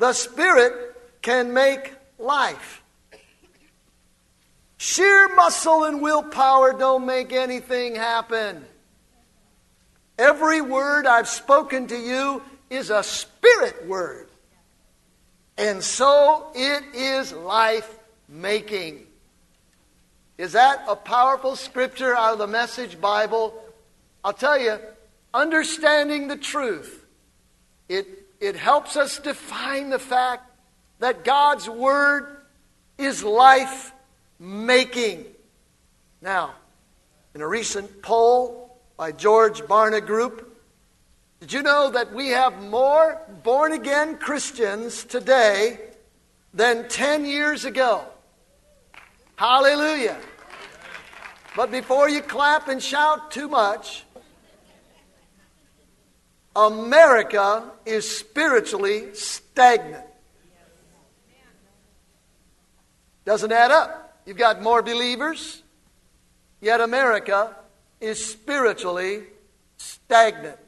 [0.00, 2.82] The Spirit can make life.
[4.78, 8.64] Sheer muscle and willpower don't make anything happen.
[10.18, 12.40] Every word I've spoken to you
[12.70, 14.30] is a spirit word.
[15.58, 19.06] And so it is life making.
[20.38, 23.62] Is that a powerful scripture out of the Message Bible?
[24.24, 24.78] I'll tell you,
[25.34, 27.04] understanding the truth,
[27.86, 30.50] it, it helps us define the fact
[30.98, 32.38] that God's Word
[32.96, 33.92] is life
[34.38, 35.26] making.
[36.22, 36.54] Now,
[37.34, 40.46] in a recent poll by George Barna Group,
[41.40, 45.78] did you know that we have more born again Christians today
[46.52, 48.04] than 10 years ago?
[49.36, 50.18] Hallelujah.
[51.56, 54.04] But before you clap and shout too much,
[56.54, 60.04] America is spiritually stagnant.
[63.24, 64.18] Doesn't add up.
[64.26, 65.62] You've got more believers,
[66.60, 67.54] yet America
[68.00, 69.24] is spiritually
[69.76, 70.58] stagnant.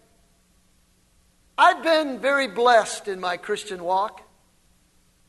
[1.59, 4.23] I've been very blessed in my Christian walk.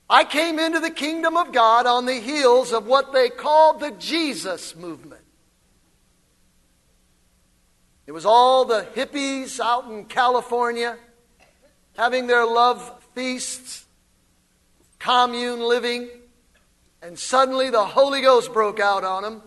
[0.09, 3.91] I came into the kingdom of God on the heels of what they called the
[3.91, 5.22] Jesus movement.
[8.05, 10.97] It was all the hippies out in California
[11.95, 13.85] having their love feasts,
[14.99, 16.09] commune living,
[17.01, 19.41] and suddenly the Holy Ghost broke out on them.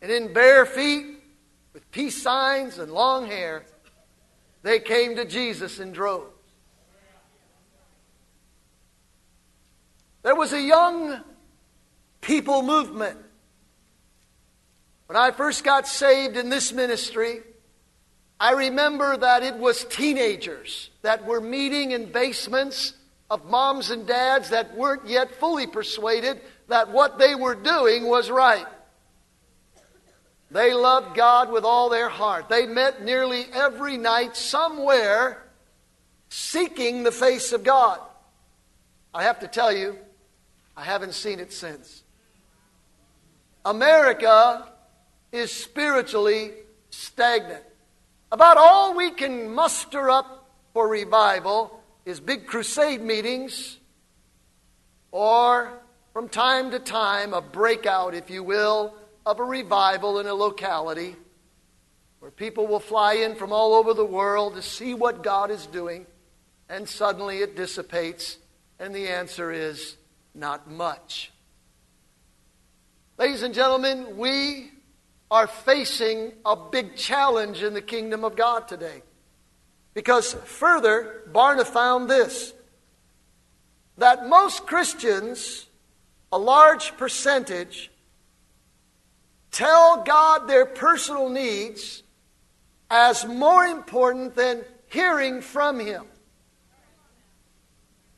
[0.00, 1.06] And in bare feet,
[1.72, 3.64] with peace signs and long hair,
[4.62, 6.26] they came to Jesus in droves.
[10.22, 11.20] There was a young
[12.20, 13.18] people movement
[15.10, 17.40] when I first got saved in this ministry,
[18.38, 22.92] I remember that it was teenagers that were meeting in basements
[23.28, 28.30] of moms and dads that weren't yet fully persuaded that what they were doing was
[28.30, 28.68] right.
[30.52, 32.48] They loved God with all their heart.
[32.48, 35.42] They met nearly every night somewhere
[36.28, 37.98] seeking the face of God.
[39.12, 39.98] I have to tell you,
[40.76, 42.04] I haven't seen it since.
[43.64, 44.69] America
[45.32, 46.52] is spiritually
[46.90, 47.64] stagnant.
[48.32, 53.78] About all we can muster up for revival is big crusade meetings
[55.10, 55.72] or
[56.12, 58.94] from time to time a breakout, if you will,
[59.26, 61.16] of a revival in a locality
[62.20, 65.66] where people will fly in from all over the world to see what God is
[65.66, 66.06] doing,
[66.68, 68.36] and suddenly it dissipates,
[68.78, 69.96] and the answer is
[70.34, 71.32] not much.
[73.16, 74.70] Ladies and gentlemen, we
[75.30, 79.02] are facing a big challenge in the kingdom of God today.
[79.94, 82.52] Because further, Barna found this
[83.98, 85.66] that most Christians,
[86.32, 87.90] a large percentage,
[89.50, 92.02] tell God their personal needs
[92.90, 96.04] as more important than hearing from Him.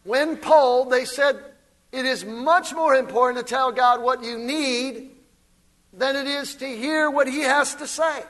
[0.04, 1.42] When polled, they said
[1.90, 5.11] it is much more important to tell God what you need
[5.92, 8.22] than it is to hear what he has to say.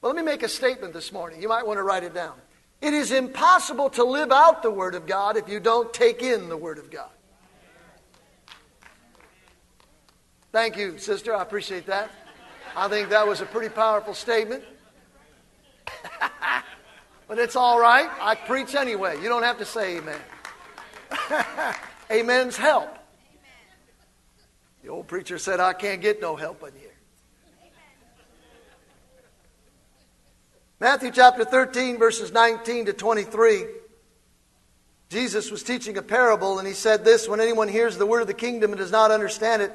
[0.00, 1.40] Well, let me make a statement this morning.
[1.40, 2.34] You might want to write it down.
[2.80, 6.48] It is impossible to live out the Word of God if you don't take in
[6.48, 7.10] the Word of God.
[10.50, 11.34] Thank you, sister.
[11.34, 12.10] I appreciate that.
[12.76, 14.64] I think that was a pretty powerful statement.
[17.28, 18.10] but it's all right.
[18.20, 19.22] I preach anyway.
[19.22, 20.20] You don't have to say amen.
[22.10, 22.98] Amen's help.
[24.82, 26.88] The old preacher said, I can't get no help in here.
[30.80, 33.64] Matthew chapter 13, verses 19 to 23.
[35.08, 38.26] Jesus was teaching a parable, and he said this When anyone hears the word of
[38.26, 39.72] the kingdom and does not understand it,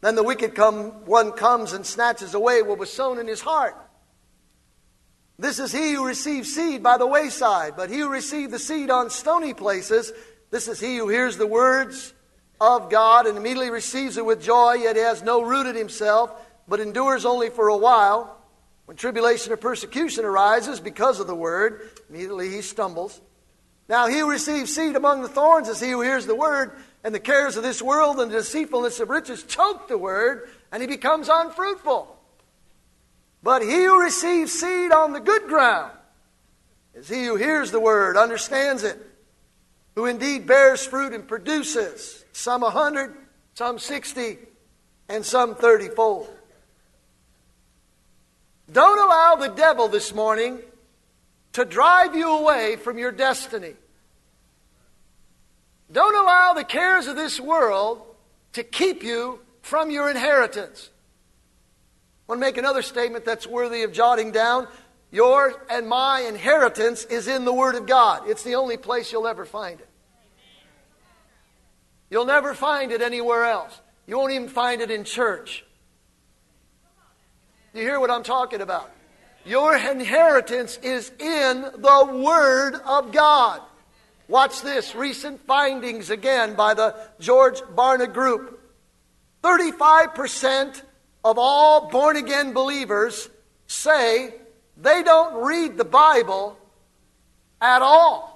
[0.00, 3.74] then the wicked come, one comes and snatches away what was sown in his heart.
[5.36, 8.88] This is he who receives seed by the wayside, but he who received the seed
[8.88, 10.12] on stony places,
[10.52, 12.13] this is he who hears the words
[12.64, 16.32] of God and immediately receives it with joy, yet has no root in himself,
[16.66, 18.36] but endures only for a while.
[18.86, 23.20] When tribulation or persecution arises because of the word, immediately he stumbles.
[23.88, 26.72] Now, he who receives seed among the thorns is he who hears the word,
[27.02, 30.82] and the cares of this world and the deceitfulness of riches choke the word, and
[30.82, 32.16] he becomes unfruitful.
[33.42, 35.92] But he who receives seed on the good ground
[36.94, 38.98] is he who hears the word, understands it,
[39.94, 43.14] who indeed bears fruit and produces some a hundred,
[43.54, 44.38] some sixty,
[45.08, 46.28] and some thirty fold.
[48.72, 50.58] Don't allow the devil this morning
[51.52, 53.74] to drive you away from your destiny.
[55.92, 58.02] Don't allow the cares of this world
[58.54, 60.90] to keep you from your inheritance.
[62.26, 64.66] I want to make another statement that's worthy of jotting down.
[65.14, 68.24] Your and my inheritance is in the Word of God.
[68.26, 69.88] It's the only place you'll ever find it.
[72.10, 73.80] You'll never find it anywhere else.
[74.08, 75.64] You won't even find it in church.
[77.74, 78.90] You hear what I'm talking about?
[79.44, 83.60] Your inheritance is in the Word of God.
[84.26, 88.60] Watch this recent findings again by the George Barna Group.
[89.44, 90.82] 35%
[91.24, 93.30] of all born again believers
[93.68, 94.34] say
[94.76, 96.58] they don't read the Bible
[97.60, 98.34] at all.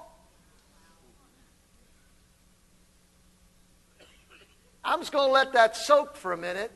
[4.83, 6.71] I'm just going to let that soak for a minute.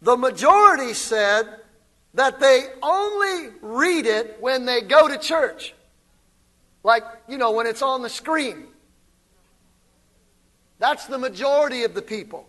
[0.00, 1.44] The majority said
[2.14, 5.74] that they only read it when they go to church.
[6.82, 8.66] Like, you know, when it's on the screen.
[10.78, 12.48] That's the majority of the people.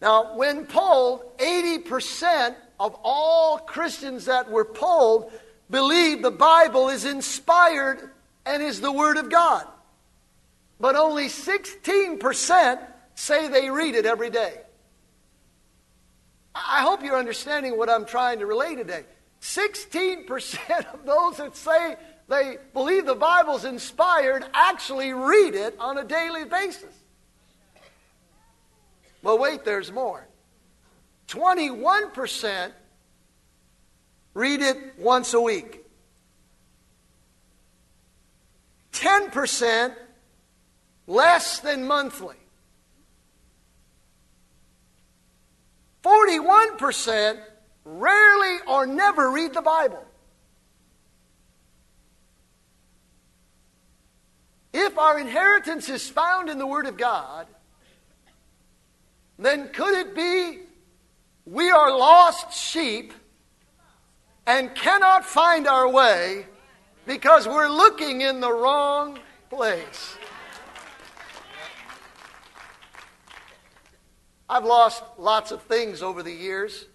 [0.00, 5.30] Now, when polled, 80% of all Christians that were polled
[5.68, 8.10] believe the Bible is inspired
[8.46, 9.66] and is the Word of God.
[10.80, 12.80] But only 16%
[13.14, 14.54] say they read it every day.
[16.54, 19.04] I hope you're understanding what I'm trying to relay today.
[19.42, 21.96] 16% of those that say
[22.28, 26.94] they believe the Bible's inspired actually read it on a daily basis.
[29.22, 30.26] But wait, there's more.
[31.28, 32.72] 21%
[34.34, 35.84] read it once a week.
[38.92, 39.94] 10%
[41.06, 42.36] less than monthly.
[46.02, 47.40] 41%
[47.84, 50.04] rarely or never read the Bible.
[54.72, 57.46] If our inheritance is found in the Word of God,
[59.44, 60.60] then could it be
[61.46, 63.12] we are lost sheep
[64.46, 66.46] and cannot find our way
[67.06, 70.16] because we're looking in the wrong place?
[74.48, 76.86] I've lost lots of things over the years.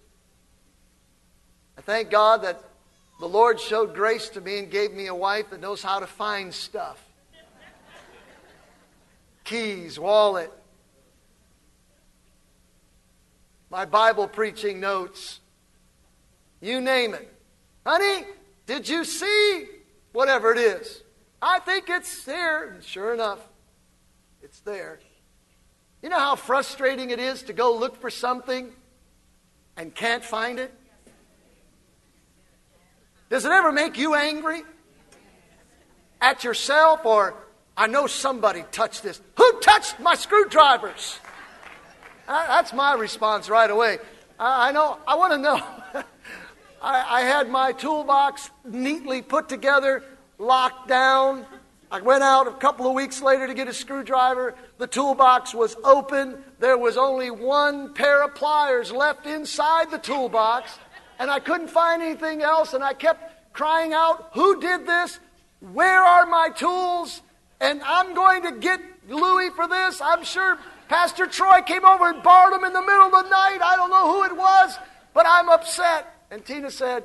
[1.77, 2.61] I thank God that
[3.19, 6.07] the Lord showed grace to me and gave me a wife that knows how to
[6.07, 7.01] find stuff
[9.45, 10.51] keys, wallet,
[13.69, 15.39] my Bible preaching notes,
[16.61, 17.31] you name it.
[17.85, 18.25] Honey,
[18.65, 19.65] did you see
[20.11, 21.03] whatever it is?
[21.41, 22.69] I think it's there.
[22.69, 23.39] And sure enough,
[24.41, 24.99] it's there.
[26.01, 28.71] You know how frustrating it is to go look for something
[29.77, 30.73] and can't find it?
[33.29, 34.63] Does it ever make you angry?
[36.21, 37.35] At yourself or
[37.77, 39.19] I know somebody touched this.
[39.37, 41.19] Who touched my screwdrivers?
[42.27, 43.99] That's my response right away.
[44.39, 45.61] I know, I want to know.
[46.81, 50.03] I, I had my toolbox neatly put together,
[50.37, 51.45] locked down.
[51.91, 54.55] I went out a couple of weeks later to get a screwdriver.
[54.77, 56.43] The toolbox was open.
[56.59, 60.77] There was only one pair of pliers left inside the toolbox,
[61.19, 62.73] and I couldn't find anything else.
[62.73, 65.19] And I kept crying out, Who did this?
[65.61, 67.21] Where are my tools?
[67.61, 70.01] And I'm going to get Louis for this.
[70.01, 73.59] I'm sure Pastor Troy came over and borrowed him in the middle of the night.
[73.63, 74.77] I don't know who it was,
[75.13, 76.25] but I'm upset.
[76.29, 77.03] And Tina said,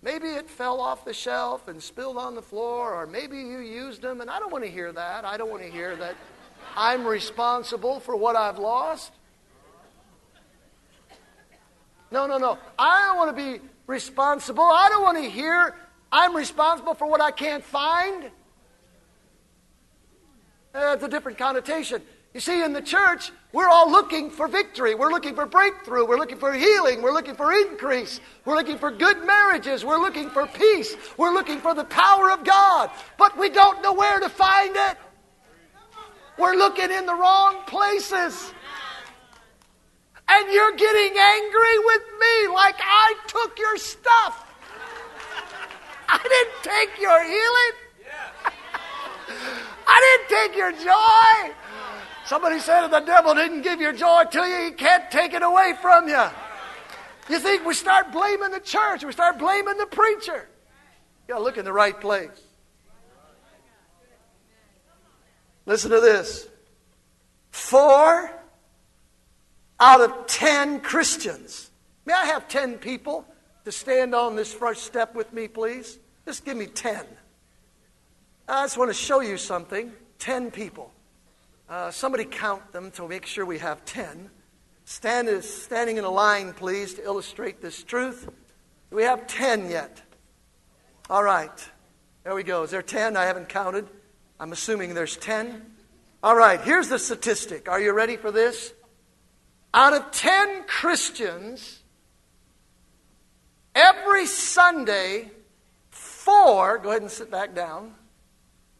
[0.00, 4.00] Maybe it fell off the shelf and spilled on the floor, or maybe you used
[4.00, 4.20] them.
[4.20, 5.24] And I don't want to hear that.
[5.24, 6.14] I don't want to hear that
[6.76, 9.12] I'm responsible for what I've lost.
[12.12, 12.58] No, no, no.
[12.78, 14.62] I don't want to be responsible.
[14.62, 15.74] I don't want to hear
[16.12, 18.30] I'm responsible for what I can't find.
[20.72, 22.02] That's a different connotation.
[22.38, 24.94] You see, in the church, we're all looking for victory.
[24.94, 26.06] We're looking for breakthrough.
[26.06, 27.02] We're looking for healing.
[27.02, 28.20] We're looking for increase.
[28.44, 29.84] We're looking for good marriages.
[29.84, 30.94] We're looking for peace.
[31.16, 32.92] We're looking for the power of God.
[33.18, 34.98] But we don't know where to find it.
[36.38, 38.54] We're looking in the wrong places.
[40.28, 44.46] And you're getting angry with me like I took your stuff.
[46.08, 47.74] I didn't take your healing.
[49.88, 51.52] I didn't take your joy.
[52.28, 55.42] Somebody said if the devil didn't give your joy to you, he can't take it
[55.42, 56.24] away from you.
[57.30, 60.46] You think we start blaming the church, we start blaming the preacher.
[61.26, 62.28] You gotta look in the right place.
[65.64, 66.46] Listen to this.
[67.50, 68.30] Four
[69.80, 71.70] out of ten Christians.
[72.04, 73.24] May I have ten people
[73.64, 75.98] to stand on this first step with me, please?
[76.26, 77.06] Just give me ten.
[78.46, 79.92] I just want to show you something.
[80.18, 80.92] Ten people.
[81.68, 84.30] Uh, somebody count them to make sure we have ten.
[84.86, 88.26] Stand is standing in a line, please, to illustrate this truth.
[88.90, 90.00] Do we have ten yet?
[91.10, 91.70] All right.
[92.24, 92.62] There we go.
[92.62, 93.18] Is there ten?
[93.18, 93.86] I haven't counted.
[94.40, 95.62] I'm assuming there's ten.
[96.22, 96.58] All right.
[96.58, 97.68] Here's the statistic.
[97.68, 98.72] Are you ready for this?
[99.74, 101.80] Out of ten Christians,
[103.74, 105.30] every Sunday,
[105.90, 107.94] four, go ahead and sit back down,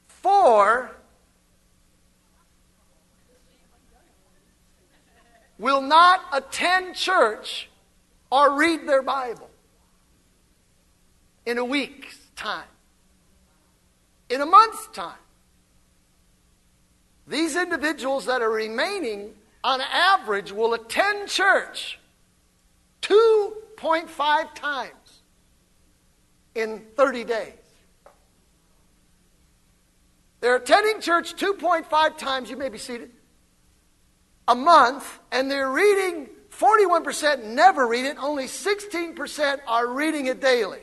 [0.07, 0.90] four
[5.59, 7.69] will not attend church
[8.31, 9.50] or read their Bible
[11.45, 12.69] in a week's time,
[14.29, 15.19] in a month's time.
[17.27, 19.35] These individuals that are remaining,
[19.65, 21.99] on average, will attend church
[23.03, 25.21] 2.5 times
[26.55, 27.53] in 30 days.
[30.41, 32.49] They're attending church 2.5 times.
[32.49, 33.11] You may be seated
[34.49, 36.28] a month, and they're reading
[36.59, 40.81] 41% never read it, only 16% are reading it daily.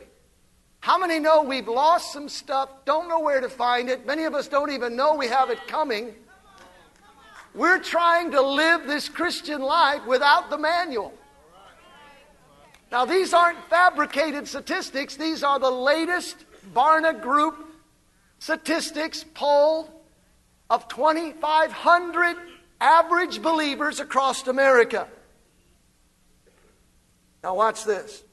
[0.79, 4.05] How many know we've lost some stuff, don't know where to find it?
[4.05, 6.13] Many of us don't even know we have it coming.
[7.53, 11.13] We're trying to live this Christian life without the manual.
[12.91, 16.37] Now, these aren't fabricated statistics, these are the latest
[16.73, 17.57] Barna Group
[18.39, 19.89] statistics polled
[20.69, 22.37] of 2,500
[22.79, 25.07] average believers across America.
[27.43, 28.23] Now, watch this.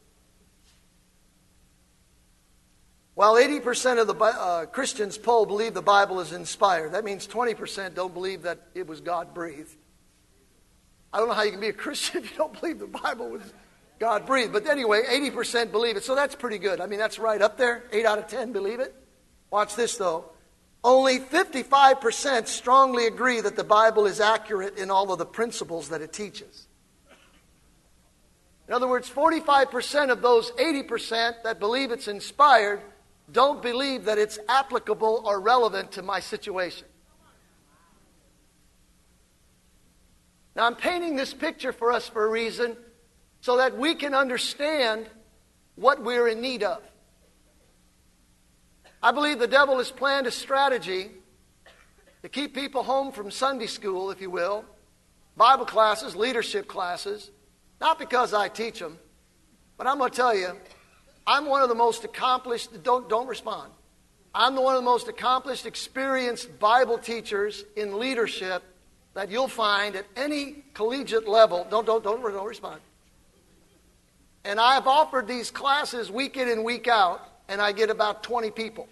[3.15, 7.95] While 80% of the uh, Christians polled believe the Bible is inspired, that means 20%
[7.95, 9.77] don't believe that it was God breathed.
[11.13, 13.29] I don't know how you can be a Christian if you don't believe the Bible
[13.29, 13.43] was
[13.99, 14.53] God breathed.
[14.53, 16.05] But anyway, 80% believe it.
[16.05, 16.81] So that's pretty good.
[16.81, 17.85] I mean, that's right up there.
[17.93, 18.95] 8 out of 10 believe it.
[19.51, 20.25] Watch this, though.
[20.85, 26.01] Only 55% strongly agree that the Bible is accurate in all of the principles that
[26.01, 26.67] it teaches.
[28.67, 32.81] In other words, 45% of those 80% that believe it's inspired
[33.31, 36.87] don't believe that it's applicable or relevant to my situation.
[40.55, 42.77] Now, I'm painting this picture for us for a reason
[43.41, 45.07] so that we can understand
[45.77, 46.83] what we're in need of.
[49.03, 51.11] I believe the devil has planned a strategy
[52.23, 54.65] to keep people home from Sunday school, if you will,
[55.37, 57.31] Bible classes, leadership classes,
[57.81, 58.99] not because I teach them,
[59.77, 60.53] but I'm going to tell you,
[61.27, 63.73] I'm one of the most accomplished, don't, don't respond.
[64.33, 68.63] I'm one of the most accomplished, experienced Bible teachers in leadership
[69.15, 71.67] that you'll find at any collegiate level.
[71.69, 72.81] Don't, don't, don't, don't respond.
[74.45, 78.51] And I've offered these classes week in and week out and I get about 20
[78.51, 78.89] people.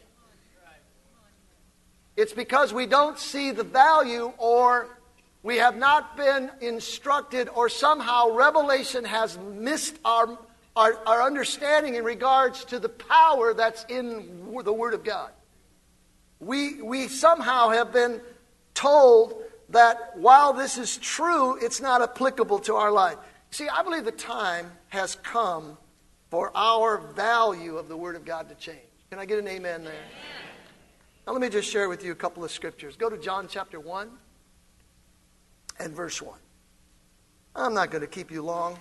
[2.16, 4.98] It's because we don't see the value or
[5.42, 10.38] we have not been instructed or somehow revelation has missed our,
[10.76, 15.30] our, our, understanding in regards to the power that's in the Word of God.
[16.40, 18.20] We, we somehow have been
[18.74, 23.16] told that while this is true, it's not applicable to our life.
[23.50, 25.78] See, I believe the time has come
[26.30, 28.78] for our value of the Word of God to change.
[29.10, 29.92] Can I get an amen there?
[31.26, 32.96] Now, let me just share with you a couple of scriptures.
[32.96, 34.08] Go to John chapter 1
[35.80, 36.38] and verse 1.
[37.56, 38.78] I'm not going to keep you long.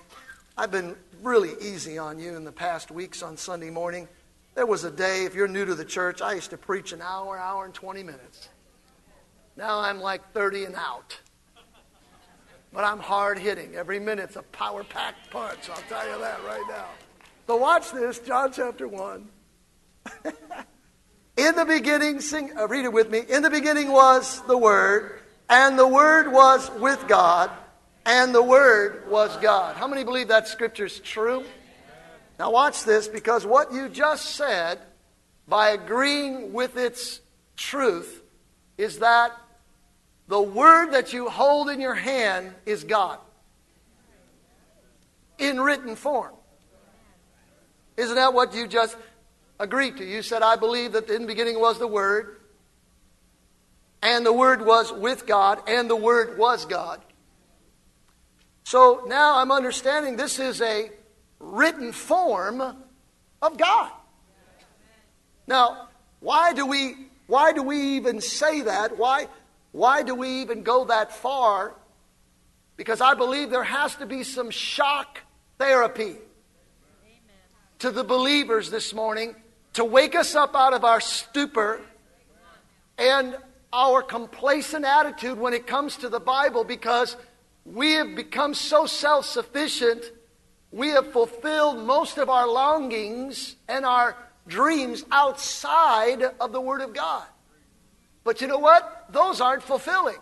[0.56, 4.08] I've been really easy on you in the past weeks on Sunday morning.
[4.54, 7.02] There was a day, if you're new to the church, I used to preach an
[7.02, 8.50] hour, hour, and 20 minutes.
[9.58, 11.18] Now I'm like 30 and out.
[12.72, 13.76] But I'm hard hitting.
[13.76, 15.70] Every minute's a power packed punch.
[15.70, 16.90] I'll tell you that right now.
[17.50, 19.28] So watch this, John chapter 1.
[21.38, 23.24] In the beginning, sing, uh, read it with me.
[23.28, 27.50] In the beginning was the Word, and the Word was with God,
[28.06, 29.76] and the Word was God.
[29.78, 31.44] How many believe that scripture is true?
[32.38, 34.78] Now, watch this because what you just said,
[35.48, 37.20] by agreeing with its
[37.58, 38.22] truth,
[38.78, 39.32] is that
[40.28, 43.18] the Word that you hold in your hand is God
[45.40, 46.36] in written form.
[48.00, 48.96] Isn't that what you just
[49.60, 50.06] agreed to?
[50.06, 52.38] You said, I believe that in the beginning was the Word,
[54.02, 57.02] and the Word was with God, and the Word was God.
[58.64, 60.92] So now I'm understanding this is a
[61.40, 62.62] written form
[63.42, 63.92] of God.
[65.46, 65.90] Now,
[66.22, 66.96] why do we
[67.28, 68.98] why do we even say that?
[68.98, 69.28] Why
[69.74, 71.76] why do we even go that far?
[72.78, 75.20] Because I believe there has to be some shock
[75.58, 76.16] therapy
[77.80, 79.34] to the believers this morning
[79.74, 81.82] to wake us up out of our stupor
[82.98, 83.38] and
[83.72, 87.16] our complacent attitude when it comes to the Bible because
[87.66, 90.12] we have become so self sufficient,
[90.72, 94.18] we have fulfilled most of our longings and our
[94.48, 97.24] dreams outside of the Word of God.
[98.26, 99.06] But you know what?
[99.10, 100.18] Those aren't fulfilling.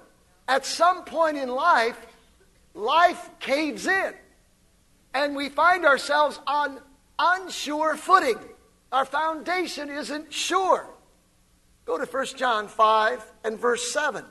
[0.48, 1.98] At some point in life,
[2.76, 4.14] life caves in,
[5.16, 6.80] and we find ourselves on
[7.20, 8.40] unsure footing.
[8.92, 10.88] Our foundation isn't sure.
[11.86, 14.24] Go to 1 John 5 and verse 7.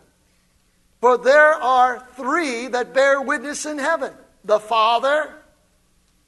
[1.00, 4.12] For there are three that bear witness in heaven
[4.45, 5.35] the Father,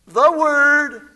[0.07, 1.09] the Word,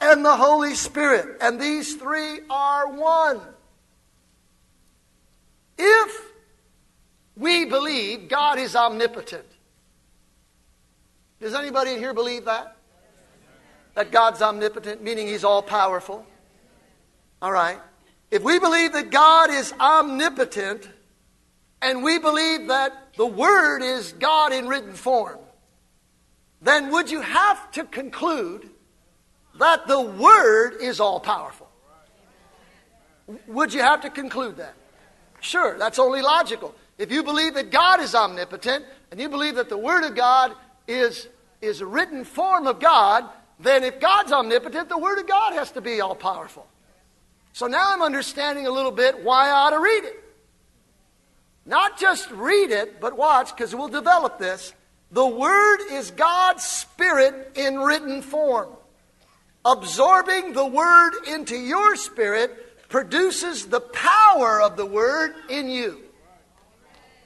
[0.00, 1.38] and the Holy Spirit.
[1.40, 3.40] And these three are one.
[5.78, 6.32] If
[7.36, 9.46] we believe God is omnipotent,
[11.40, 12.76] does anybody in here believe that?
[13.94, 16.26] That God's omnipotent, meaning He's all powerful?
[17.40, 17.78] All right.
[18.30, 20.88] If we believe that God is omnipotent,
[21.82, 25.38] and we believe that the Word is God in written form,
[26.62, 28.70] then would you have to conclude
[29.58, 31.68] that the Word is all powerful?
[33.48, 34.74] Would you have to conclude that?
[35.40, 36.74] Sure, that's only logical.
[36.98, 40.54] If you believe that God is omnipotent and you believe that the Word of God
[40.86, 41.28] is,
[41.60, 43.28] is a written form of God,
[43.62, 46.66] then if God's omnipotent, the Word of God has to be all powerful.
[47.52, 50.24] So now I'm understanding a little bit why I ought to read it.
[51.64, 54.72] Not just read it, but watch, because we'll develop this.
[55.12, 58.68] The Word is God's Spirit in written form.
[59.64, 66.02] Absorbing the Word into your spirit produces the power of the Word in you.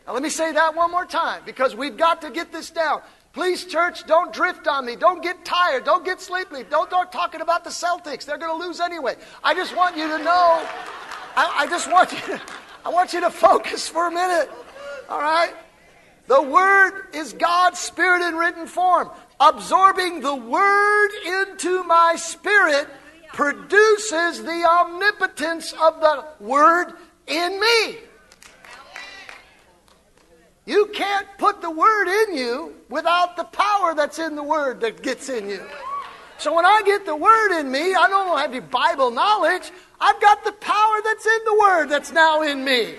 [0.07, 3.03] Now, let me say that one more time because we've got to get this down.
[3.37, 4.97] Please, church, don't drift on me.
[4.97, 5.85] Don't get tired.
[5.85, 6.63] Don't get sleepy.
[6.71, 8.25] Don't start talking about the Celtics.
[8.25, 9.15] They're going to lose anyway.
[9.45, 10.67] I just want you to know.
[11.37, 12.19] I, I just want you.
[12.19, 12.41] To,
[12.87, 14.51] I want you to focus for a minute.
[15.11, 15.53] All right.
[16.29, 19.11] The Word is God's Spirit in written form.
[19.39, 22.89] Absorbing the Word into my spirit
[23.35, 26.95] produces the omnipotence of the Word
[27.27, 27.99] in me.
[30.67, 35.01] You can't put the Word in you without the power that's in the Word that
[35.01, 35.65] gets in you.
[36.39, 39.71] So when I get the Word in me, I don't have any Bible knowledge.
[40.01, 42.97] I've got the power that's in the Word that's now in me.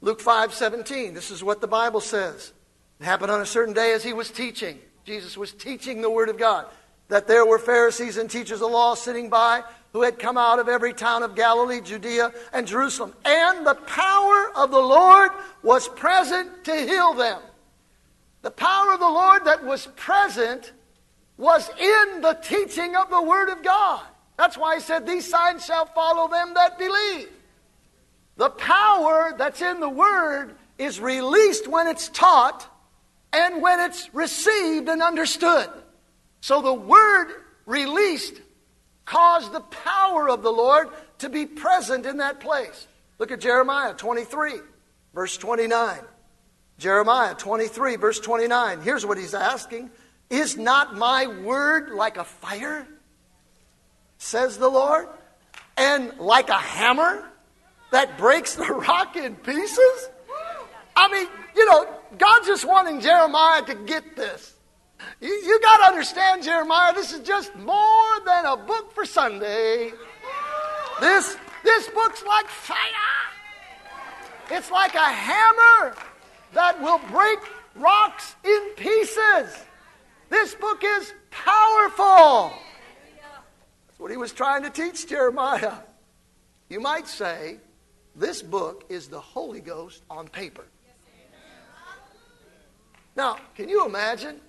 [0.00, 2.52] Luke 5 17, this is what the Bible says.
[3.00, 4.78] It happened on a certain day as he was teaching.
[5.04, 6.66] Jesus was teaching the Word of God.
[7.08, 9.62] That there were Pharisees and teachers of law sitting by
[9.92, 13.14] who had come out of every town of Galilee, Judea, and Jerusalem.
[13.24, 15.30] And the power of the Lord
[15.62, 17.40] was present to heal them.
[18.42, 20.72] The power of the Lord that was present
[21.36, 24.02] was in the teaching of the Word of God.
[24.36, 27.28] That's why he said, These signs shall follow them that believe.
[28.36, 32.68] The power that's in the Word is released when it's taught
[33.32, 35.70] and when it's received and understood.
[36.44, 37.28] So the Word
[37.64, 38.34] released
[39.06, 42.86] caused the power of the Lord to be present in that place.
[43.18, 44.52] Look at Jeremiah 23,
[45.14, 46.00] verse 29.
[46.76, 48.82] Jeremiah 23, verse 29.
[48.82, 49.90] Here's what he's asking
[50.28, 52.86] Is not my word like a fire?
[54.18, 55.08] Says the Lord.
[55.78, 57.26] And like a hammer
[57.90, 60.08] that breaks the rock in pieces?
[60.94, 61.26] I mean,
[61.56, 64.53] you know, God's just wanting Jeremiah to get this.
[65.20, 69.92] You, you got to understand, Jeremiah, this is just more than a book for Sunday.
[71.00, 72.78] This, this book's like fire.
[74.50, 75.96] It's like a hammer
[76.52, 77.38] that will break
[77.74, 79.56] rocks in pieces.
[80.30, 82.52] This book is powerful.
[83.86, 85.74] That's what he was trying to teach Jeremiah.
[86.68, 87.58] You might say,
[88.16, 90.64] this book is the Holy Ghost on paper.
[93.16, 94.40] Now, can you imagine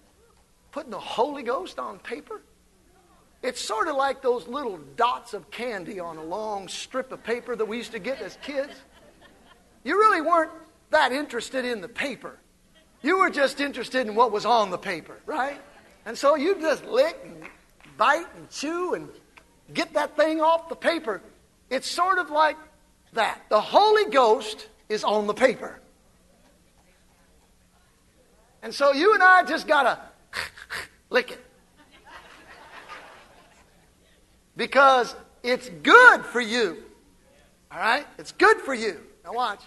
[0.75, 2.41] putting the Holy Ghost on paper?
[3.41, 7.55] It's sort of like those little dots of candy on a long strip of paper
[7.55, 8.73] that we used to get as kids.
[9.85, 10.51] You really weren't
[10.89, 12.37] that interested in the paper.
[13.01, 15.61] You were just interested in what was on the paper, right?
[16.05, 17.43] And so you just lick and
[17.95, 19.07] bite and chew and
[19.73, 21.21] get that thing off the paper.
[21.69, 22.57] It's sort of like
[23.13, 23.43] that.
[23.47, 25.79] The Holy Ghost is on the paper.
[28.61, 30.14] And so you and I just got to
[31.09, 31.45] Lick it.
[34.55, 36.83] Because it's good for you.
[37.71, 38.05] All right?
[38.17, 39.01] It's good for you.
[39.23, 39.61] Now, watch.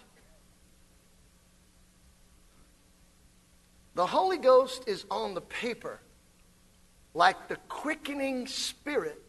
[3.94, 6.00] The Holy Ghost is on the paper
[7.14, 9.20] like the quickening spirit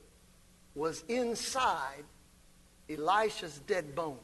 [0.75, 2.04] was inside
[2.88, 4.19] Elisha's dead bones.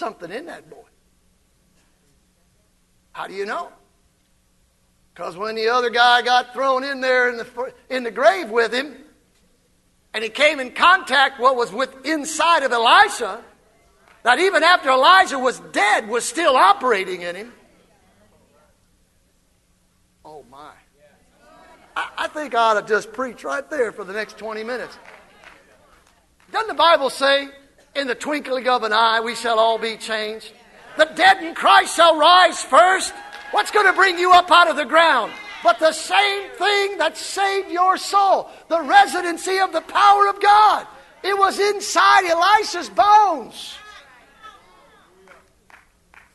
[0.00, 0.82] Something in that boy.
[3.12, 3.70] How do you know?
[5.14, 8.72] Because when the other guy got thrown in there in the, in the grave with
[8.72, 8.96] him,
[10.14, 13.44] and he came in contact what was with inside of Elisha,
[14.22, 17.52] that even after Elijah was dead, was still operating in him.
[20.24, 20.72] Oh my.
[21.94, 24.96] I, I think I ought to just preach right there for the next 20 minutes.
[26.50, 27.48] Doesn't the Bible say,
[27.94, 30.52] in the twinkling of an eye we shall all be changed?
[30.96, 33.12] The dead in Christ shall rise first.
[33.52, 35.32] What's going to bring you up out of the ground?
[35.62, 40.86] But the same thing that saved your soul, the residency of the power of God.
[41.22, 43.76] It was inside Elisha's bones.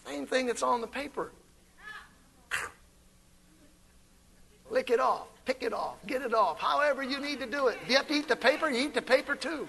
[0.06, 1.32] Same thing that's on the paper.
[4.70, 7.78] Lick it off, pick it off, get it off, however you need to do it.
[7.84, 9.68] If you have to eat the paper, you eat the paper too.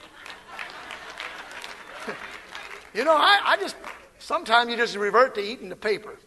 [2.96, 3.76] You know, I, I just,
[4.18, 6.18] sometimes you just revert to eating the paper.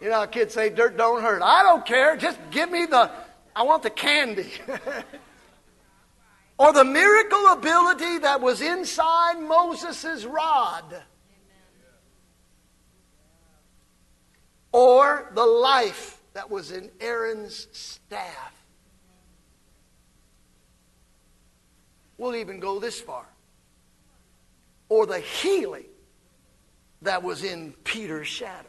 [0.00, 1.42] You know, kids say dirt don't hurt.
[1.42, 2.16] I don't care.
[2.16, 3.10] Just give me the,
[3.54, 4.50] I want the candy.
[6.58, 11.02] or the miracle ability that was inside Moses' rod.
[14.72, 18.52] Or the life that was in Aaron's staff.
[22.16, 23.26] We'll even go this far.
[24.88, 25.86] Or the healing
[27.02, 28.68] that was in Peter's shadow.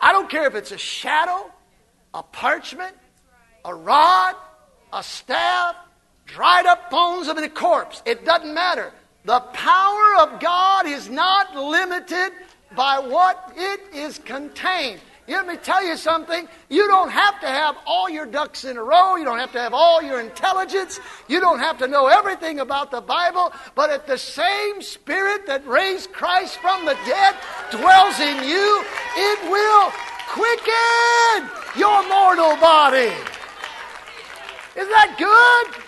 [0.00, 1.50] I don't care if it's a shadow,
[2.12, 2.94] a parchment,
[3.64, 4.34] a rod,
[4.92, 5.76] a staff,
[6.26, 8.02] dried up bones of a corpse.
[8.04, 8.92] It doesn't matter.
[9.24, 12.32] The power of God is not limited
[12.76, 15.00] by what it is contained.
[15.26, 16.48] Let me tell you something.
[16.68, 19.16] You don't have to have all your ducks in a row.
[19.16, 21.00] You don't have to have all your intelligence.
[21.28, 23.52] You don't have to know everything about the Bible.
[23.74, 27.34] But if the same Spirit that raised Christ from the dead
[27.70, 28.84] dwells in you,
[29.16, 29.92] it will
[30.28, 33.12] quicken your mortal body.
[34.76, 35.84] Isn't that good?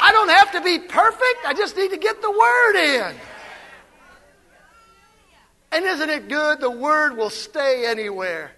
[0.00, 1.46] I don't have to be perfect.
[1.46, 3.16] I just need to get the Word in.
[5.72, 6.60] And isn't it good?
[6.60, 8.52] The Word will stay anywhere.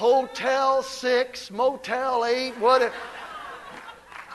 [0.00, 2.94] Hotel 6, Motel 8, whatever.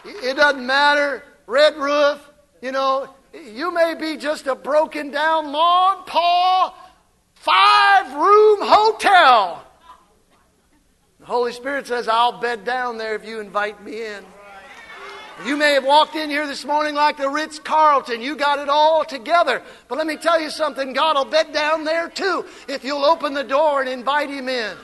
[0.06, 1.24] It doesn't matter.
[1.48, 2.20] Red roof,
[2.62, 6.78] you know, you may be just a broken down log, Paul,
[7.34, 9.66] five room hotel.
[11.20, 14.24] The Holy Spirit says, I'll bed down there if you invite me in.
[15.48, 18.22] You may have walked in here this morning like the Ritz Carlton.
[18.22, 19.64] You got it all together.
[19.88, 23.34] But let me tell you something God will bed down there too if you'll open
[23.34, 24.78] the door and invite Him in.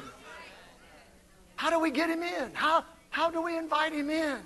[1.62, 2.50] How do we get Him in?
[2.54, 4.40] How, how do we invite Him in?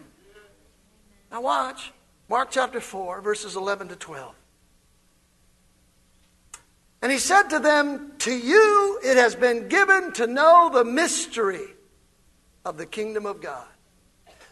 [1.32, 1.94] Now, watch
[2.28, 4.36] Mark chapter 4, verses 11 to 12.
[7.02, 11.68] And He said to them, To you it has been given to know the mystery
[12.66, 13.70] of the kingdom of God.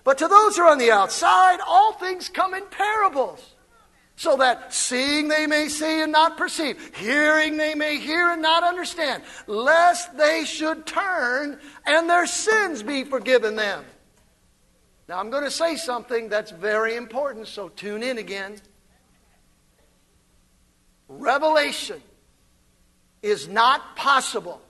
[0.06, 3.53] But to those who are on the outside, all things come in parables.
[4.16, 8.64] So that seeing they may see and not perceive, hearing they may hear and not
[8.64, 13.84] understand, lest they should turn and their sins be forgiven them.
[15.10, 18.58] Now I'm going to say something that's very important, so tune in again.
[21.08, 22.02] Revelation
[23.22, 24.62] is not possible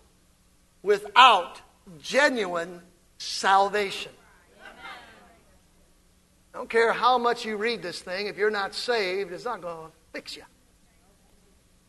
[0.82, 1.62] without
[2.02, 2.82] genuine
[3.18, 4.12] salvation.
[6.54, 9.62] I don't care how much you read this thing, if you're not saved, it's not
[9.62, 10.44] going to fix you.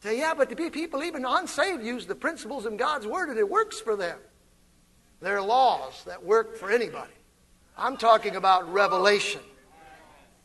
[0.02, 3.48] Say, yeah, but the people, even unsaved, use the principles in God's Word and it
[3.48, 4.18] works for them.
[5.20, 7.12] There are laws that work for anybody.
[7.76, 9.40] I'm talking about revelation.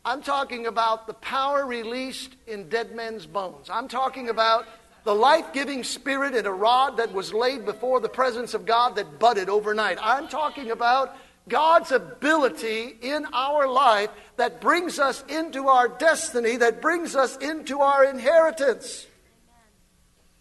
[0.06, 3.70] I'm talking about the power released in dead men's bones.
[3.70, 4.66] I'm talking about
[5.04, 8.96] the life giving spirit in a rod that was laid before the presence of God
[8.96, 9.98] that budded overnight.
[10.02, 11.16] I'm talking about
[11.50, 17.82] God's ability in our life that brings us into our destiny, that brings us into
[17.82, 19.08] our inheritance.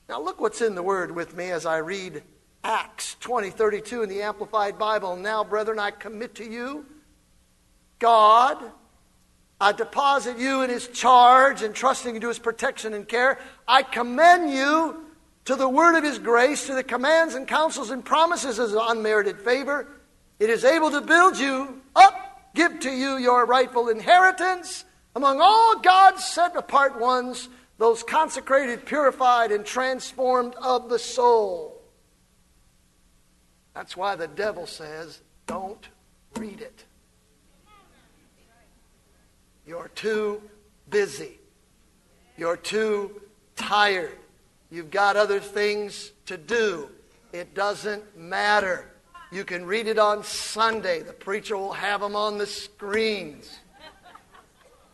[0.09, 2.23] Now, look what's in the Word with me as I read
[2.63, 5.17] Acts 20 32 in the Amplified Bible.
[5.17, 6.87] Now, brethren, I commit to you
[7.99, 8.59] God.
[9.61, 13.41] I deposit you in His charge, entrusting you to His protection and care.
[13.67, 15.05] I commend you
[15.47, 18.79] to the word of His grace, to the commands and counsels and promises of His
[18.81, 19.89] unmerited favor
[20.39, 24.85] it is able to build you up, give to you your rightful inheritance
[25.17, 27.49] among all God's set apart ones,
[27.79, 31.81] those consecrated, purified, and transformed of the soul.
[33.75, 35.89] That's why the devil says, don't
[36.37, 36.85] read it.
[39.67, 40.43] You're too
[40.89, 41.39] busy.
[42.37, 43.21] You're too
[43.55, 44.19] tired.
[44.71, 46.89] You've got other things to do.
[47.33, 48.91] It doesn't matter.
[49.31, 51.03] You can read it on Sunday.
[51.03, 53.59] The preacher will have them on the screens.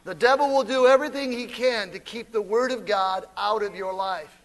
[0.04, 3.74] The devil will do everything he can to keep the Word of God out of
[3.74, 4.42] your life.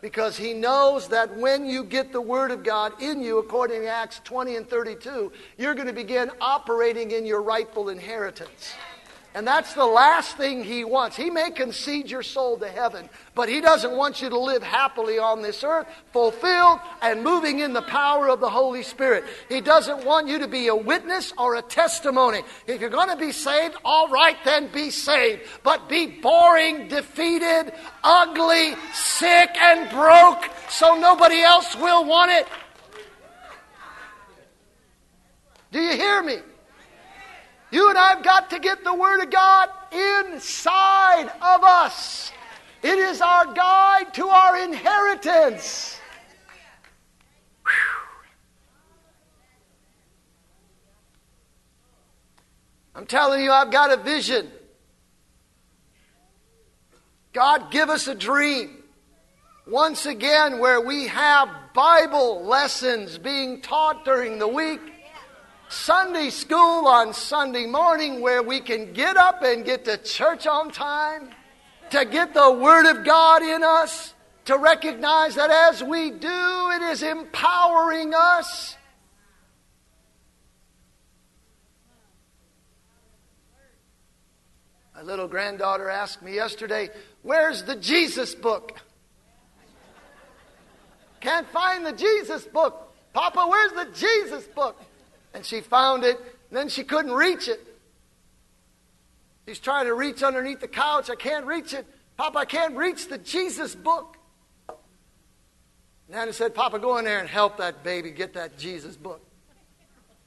[0.00, 3.88] Because he knows that when you get the Word of God in you, according to
[3.88, 8.74] Acts 20 and 32, you're going to begin operating in your rightful inheritance.
[9.36, 11.14] And that's the last thing he wants.
[11.14, 15.18] He may concede your soul to heaven, but he doesn't want you to live happily
[15.18, 19.24] on this earth, fulfilled and moving in the power of the Holy Spirit.
[19.50, 22.44] He doesn't want you to be a witness or a testimony.
[22.66, 25.42] If you're going to be saved, all right, then be saved.
[25.62, 32.48] But be boring, defeated, ugly, sick, and broke so nobody else will want it.
[35.72, 36.38] Do you hear me?
[37.70, 42.30] You and I have got to get the Word of God inside of us.
[42.82, 45.98] It is our guide to our inheritance.
[47.64, 47.72] Whew.
[52.94, 54.50] I'm telling you, I've got a vision.
[57.32, 58.82] God, give us a dream.
[59.66, 64.80] Once again, where we have Bible lessons being taught during the week
[65.68, 70.70] Sunday school on Sunday morning where we can get up and get to church on
[70.70, 71.30] time,
[71.90, 76.82] to get the Word of God in us, to recognize that as we do, it
[76.82, 78.76] is empowering us.
[84.94, 86.90] My little granddaughter asked me yesterday,
[87.22, 88.78] Where's the Jesus book?
[91.20, 92.94] Can't find the Jesus book.
[93.12, 94.80] Papa, where's the Jesus book?
[95.36, 97.60] And she found it, and then she couldn't reach it.
[99.46, 101.10] She's trying to reach underneath the couch.
[101.10, 101.86] I can't reach it.
[102.16, 104.16] Papa, I can't reach the Jesus book.
[106.08, 109.20] Nana said, Papa, go in there and help that baby get that Jesus book.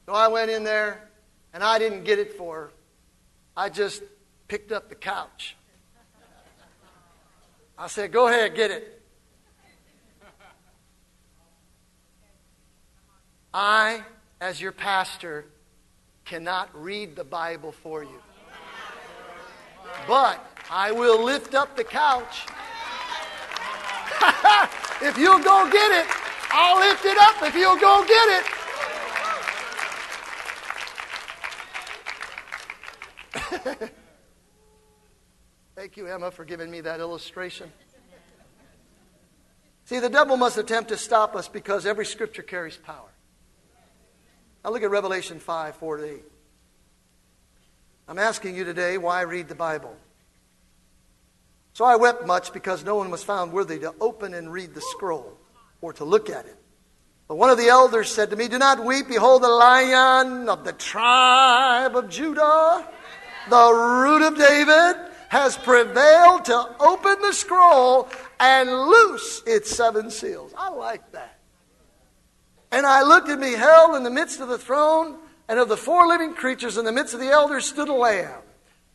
[0.05, 1.09] So I went in there,
[1.55, 2.71] and I didn't get it for her.
[3.57, 4.03] I just
[4.47, 5.57] picked up the couch.
[7.79, 9.01] I said, Go ahead, get it.
[13.51, 14.03] I
[14.41, 15.45] as your pastor,
[16.25, 18.21] cannot read the Bible for you.
[20.07, 22.45] But I will lift up the couch.
[25.01, 26.05] if you'll go get it,
[26.51, 28.45] I'll lift it up if you'll go get it.
[35.75, 37.71] Thank you, Emma, for giving me that illustration.
[39.85, 43.09] See, the devil must attempt to stop us because every scripture carries power.
[44.63, 46.23] Now look at Revelation 5 4 to 8.
[48.07, 49.95] I'm asking you today why read the Bible.
[51.73, 54.81] So I wept much because no one was found worthy to open and read the
[54.81, 55.37] scroll
[55.81, 56.57] or to look at it.
[57.27, 59.07] But one of the elders said to me, Do not weep.
[59.07, 62.85] Behold, the lion of the tribe of Judah,
[63.49, 64.95] the root of David,
[65.29, 70.51] has prevailed to open the scroll and loose its seven seals.
[70.57, 71.38] I like that.
[72.71, 76.07] And I looked and beheld in the midst of the throne and of the four
[76.07, 78.41] living creatures in the midst of the elders stood a lamb,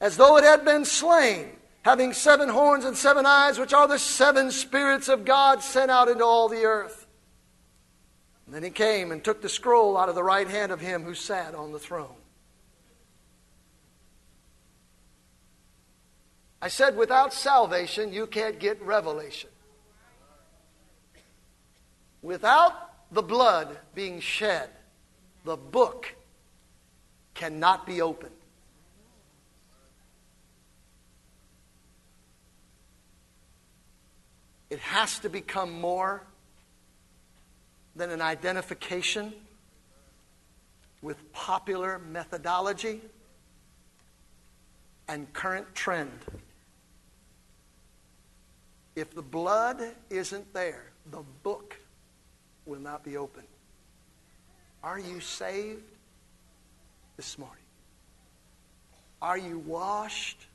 [0.01, 1.49] as though it had been slain,
[1.83, 6.09] having seven horns and seven eyes, which are the seven spirits of God sent out
[6.09, 7.07] into all the earth.
[8.47, 11.03] And then he came and took the scroll out of the right hand of him
[11.03, 12.15] who sat on the throne.
[16.63, 19.51] I said, without salvation, you can't get revelation.
[22.23, 22.84] Without
[23.15, 24.69] the blood being shed,
[25.45, 26.13] the book
[27.33, 28.35] cannot be opened.
[34.69, 36.25] It has to become more
[37.95, 39.33] than an identification
[41.01, 43.01] with popular methodology
[45.07, 46.11] and current trend.
[48.97, 51.64] If the blood isn't there, the book
[52.67, 53.45] will not be open.
[54.83, 55.83] Are you saved
[57.17, 57.57] this morning?
[59.23, 60.47] Are you washed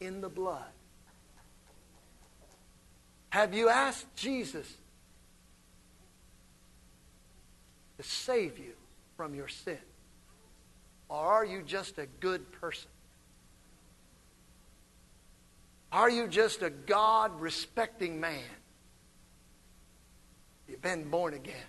[0.00, 0.64] in the blood?
[3.30, 4.70] Have you asked Jesus
[7.98, 8.72] to save you
[9.16, 9.78] from your sin?
[11.08, 12.88] Or are you just a good person?
[15.92, 18.40] Are you just a God respecting man?
[20.72, 21.68] You've been born again.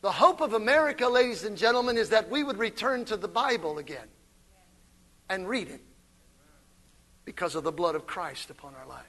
[0.00, 3.78] The hope of America, ladies and gentlemen, is that we would return to the Bible
[3.78, 4.08] again
[5.30, 5.80] and read it
[7.24, 9.04] because of the blood of Christ upon our life.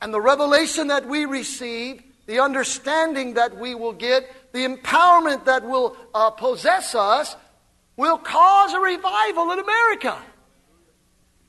[0.00, 5.64] And the revelation that we receive, the understanding that we will get, the empowerment that
[5.64, 7.34] will uh, possess us,
[7.96, 10.16] will cause a revival in America.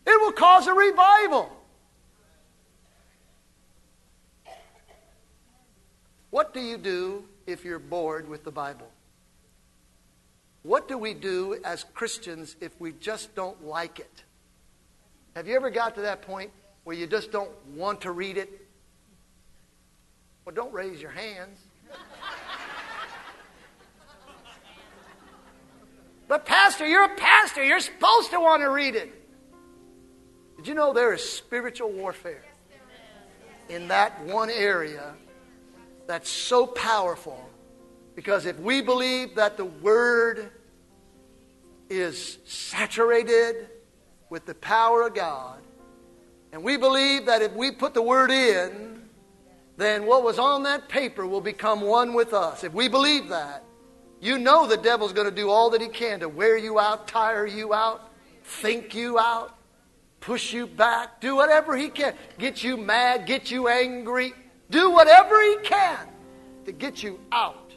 [0.07, 1.51] It will cause a revival.
[6.35, 8.89] What do you do if you're bored with the Bible?
[10.63, 14.23] What do we do as Christians if we just don't like it?
[15.33, 16.51] Have you ever got to that point
[16.83, 18.49] where you just don't want to read it?
[20.43, 21.57] Well, don't raise your hands.
[26.27, 27.63] but, Pastor, you're a pastor.
[27.63, 29.09] You're supposed to want to read it.
[30.57, 32.43] Did you know there is spiritual warfare
[33.69, 35.13] in that one area
[36.07, 37.49] that's so powerful?
[38.15, 40.51] Because if we believe that the Word
[41.89, 43.67] is saturated
[44.29, 45.59] with the power of God.
[46.51, 49.03] And we believe that if we put the word in,
[49.77, 52.63] then what was on that paper will become one with us.
[52.63, 53.63] If we believe that,
[54.21, 57.07] you know the devil's going to do all that he can to wear you out,
[57.07, 58.09] tire you out,
[58.43, 59.57] think you out,
[60.21, 62.15] push you back, do whatever he can.
[62.39, 64.33] Get you mad, get you angry,
[64.69, 66.07] do whatever he can
[66.65, 67.71] to get you out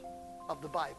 [0.48, 0.96] of the Bible.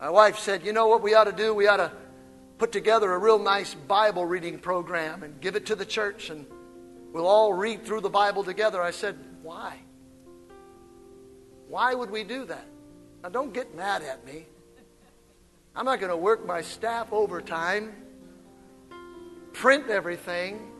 [0.00, 1.54] My wife said, You know what we ought to do?
[1.54, 1.92] We ought to
[2.58, 6.46] put together a real nice Bible reading program and give it to the church, and
[7.12, 8.82] we'll all read through the Bible together.
[8.82, 9.78] I said, Why?
[11.68, 12.66] Why would we do that?
[13.22, 14.46] Now, don't get mad at me.
[15.74, 17.92] I'm not going to work my staff overtime,
[19.52, 20.70] print everything,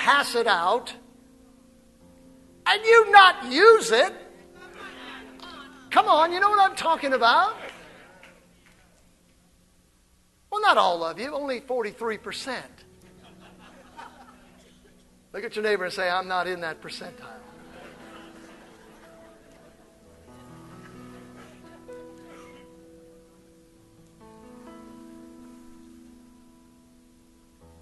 [0.00, 0.94] pass it out,
[2.66, 4.14] and you not use it.
[5.90, 7.54] Come on, you know what I'm talking about?
[10.50, 12.62] Well, not all of you, only 43%.
[15.34, 17.49] Look at your neighbor and say, I'm not in that percentile.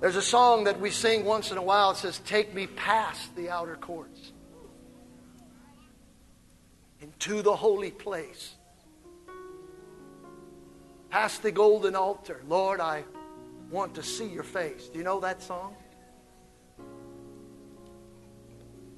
[0.00, 1.90] There's a song that we sing once in a while.
[1.90, 4.32] It says, Take me past the outer courts
[7.00, 8.54] into the holy place
[11.10, 12.42] past the golden altar.
[12.48, 13.04] Lord, I
[13.70, 14.88] want to see your face.
[14.88, 15.74] Do you know that song?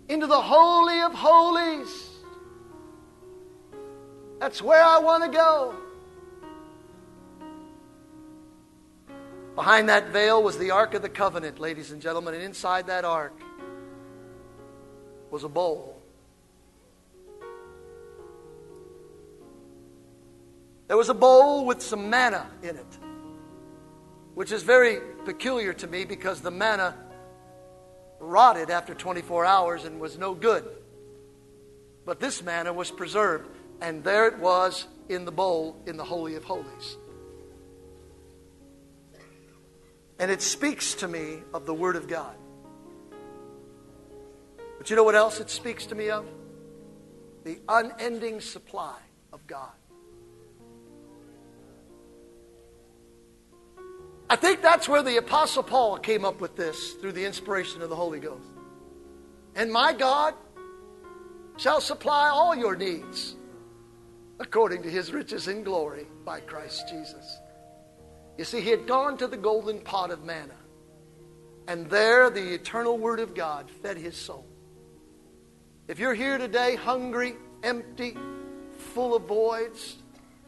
[0.08, 2.08] Into the Holy of Holies.
[4.40, 5.74] That's where I want to go.
[9.60, 13.04] Behind that veil was the Ark of the Covenant, ladies and gentlemen, and inside that
[13.04, 13.38] ark
[15.30, 16.00] was a bowl
[20.88, 22.98] There was a bowl with some manna in it,
[24.34, 26.96] which is very peculiar to me because the manna
[28.18, 30.64] rotted after 24 hours and was no good.
[32.06, 33.46] But this manna was preserved,
[33.82, 36.96] and there it was in the bowl in the Holy of Holies.
[40.20, 42.36] And it speaks to me of the Word of God.
[44.78, 46.26] But you know what else it speaks to me of?
[47.44, 48.98] The unending supply
[49.32, 49.72] of God.
[54.28, 57.88] I think that's where the Apostle Paul came up with this through the inspiration of
[57.88, 58.46] the Holy Ghost.
[59.56, 60.34] And my God
[61.56, 63.36] shall supply all your needs
[64.38, 67.38] according to his riches in glory by Christ Jesus.
[68.40, 70.54] You see, he had gone to the golden pot of manna,
[71.68, 74.46] and there the eternal Word of God fed his soul.
[75.88, 78.16] If you're here today hungry, empty,
[78.94, 79.98] full of voids,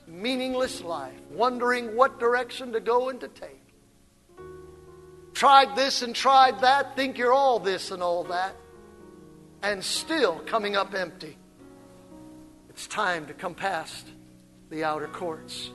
[0.07, 3.61] meaningless life, wondering what direction to go and to take,
[5.35, 8.57] tried this and tried that, think you're all this and all that,
[9.63, 11.37] and still coming up empty.
[12.71, 14.07] It's time to come past
[14.71, 15.69] the outer courts.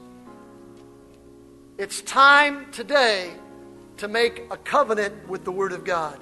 [1.77, 3.31] It's time today
[3.97, 6.19] to make a covenant with the Word of God.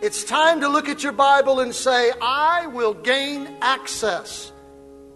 [0.00, 4.52] It's time to look at your Bible and say, I will gain access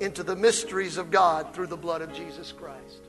[0.00, 3.00] into the mysteries of God through the blood of Jesus Christ.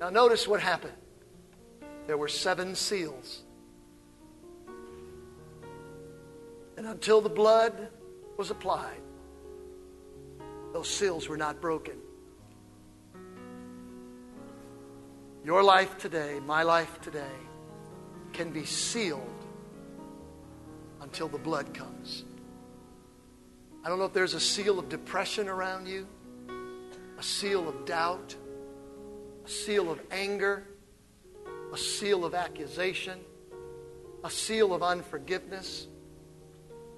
[0.00, 0.94] Now, notice what happened.
[2.06, 3.42] There were seven seals.
[6.78, 7.88] And until the blood
[8.38, 9.02] was applied,
[10.72, 11.98] those seals were not broken.
[15.48, 17.38] Your life today, my life today,
[18.34, 19.46] can be sealed
[21.00, 22.24] until the blood comes.
[23.82, 26.06] I don't know if there's a seal of depression around you,
[27.18, 28.36] a seal of doubt,
[29.46, 30.64] a seal of anger,
[31.72, 33.18] a seal of accusation,
[34.24, 35.86] a seal of unforgiveness,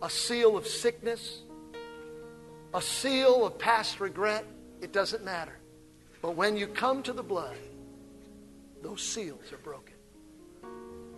[0.03, 1.43] a seal of sickness,
[2.75, 4.45] a seal of past regret.
[4.81, 5.57] It doesn't matter.
[6.21, 7.55] But when you come to the blood,
[8.83, 9.95] those seals are broken.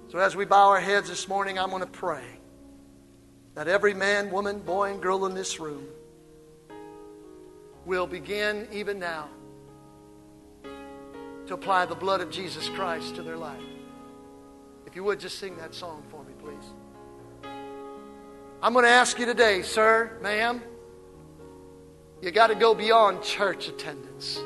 [0.08, 2.24] So as we bow our heads this morning, I'm going to pray
[3.54, 5.86] that every man, woman, boy, and girl in this room
[7.86, 9.28] will begin even now
[11.46, 13.60] to apply the blood of Jesus Christ to their life.
[14.86, 17.50] If you would just sing that song for me, please.
[18.62, 20.62] I'm going to ask you today, sir, ma'am,
[22.20, 24.38] you got to go beyond church attendance.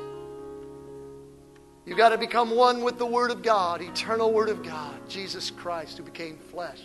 [1.86, 5.52] You got to become one with the Word of God, eternal Word of God, Jesus
[5.52, 6.80] Christ who became flesh.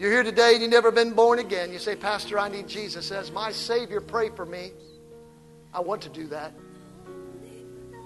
[0.00, 1.72] You're here today and you've never been born again.
[1.72, 4.00] You say, Pastor, I need Jesus as my Savior.
[4.00, 4.72] Pray for me.
[5.72, 6.52] I want to do that.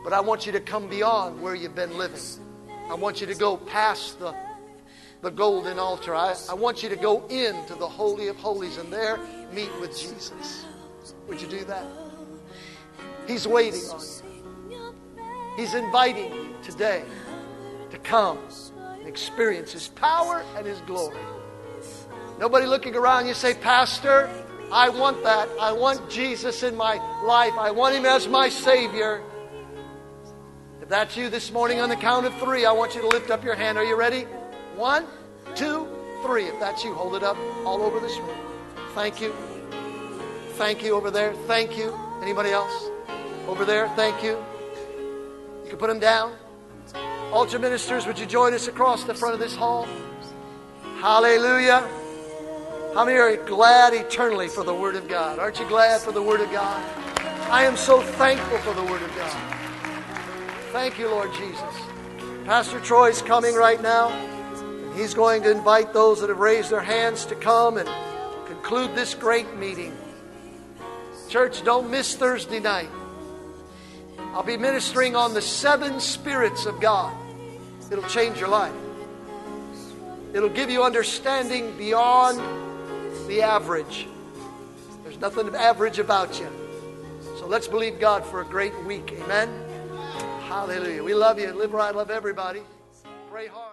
[0.02, 2.20] But I want you to come beyond where you've been living.
[2.90, 4.34] I want you to go past the,
[5.22, 6.14] the golden altar.
[6.14, 9.18] I, I want you to go into the Holy of Holies and there
[9.54, 10.66] meet with Jesus.
[11.28, 11.86] Would you do that?
[13.26, 14.23] He's waiting on you.
[15.57, 17.05] He's inviting you today
[17.90, 18.38] to come
[18.78, 21.18] and experience His power and His glory.
[22.38, 24.28] Nobody looking around, you say, Pastor,
[24.72, 25.48] I want that.
[25.61, 26.94] I want Jesus in my
[27.24, 27.52] life.
[27.57, 29.22] I want Him as my Savior.
[30.82, 33.30] If that's you this morning on the count of three, I want you to lift
[33.30, 33.78] up your hand.
[33.78, 34.22] Are you ready?
[34.74, 35.07] One,
[35.55, 35.86] two,
[36.24, 36.46] three.
[36.46, 38.36] If that's you, hold it up all over this room.
[38.94, 39.32] Thank you.
[40.55, 41.34] Thank you over there.
[41.46, 41.96] Thank you.
[42.20, 42.90] Anybody else?
[43.46, 43.88] Over there.
[43.90, 44.44] Thank you.
[45.76, 46.36] Put them down.
[47.32, 49.88] Altar ministers, would you join us across the front of this hall?
[51.00, 51.80] Hallelujah.
[52.94, 55.38] How many are glad eternally for the Word of God?
[55.38, 56.80] Aren't you glad for the Word of God?
[57.50, 59.54] I am so thankful for the Word of God.
[60.70, 61.74] Thank you, Lord Jesus.
[62.44, 64.10] Pastor Troy's coming right now.
[64.94, 67.88] He's going to invite those that have raised their hands to come and
[68.46, 69.96] conclude this great meeting.
[71.28, 72.88] Church, don't miss Thursday night.
[74.35, 77.16] I'll be ministering on the seven spirits of God.
[77.89, 78.74] It'll change your life.
[80.32, 82.41] It'll give you understanding beyond
[83.28, 84.09] the average.
[85.05, 86.49] There's nothing average about you.
[87.39, 89.12] So let's believe God for a great week.
[89.22, 89.49] Amen.
[90.49, 91.05] Hallelujah.
[91.05, 91.53] We love you.
[91.53, 91.95] Live right.
[91.95, 92.62] Love everybody.
[93.30, 93.64] Pray hard.